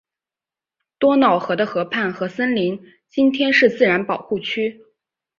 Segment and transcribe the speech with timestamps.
[0.97, 4.81] 多瑙河的河畔和森林今天是自然保护区。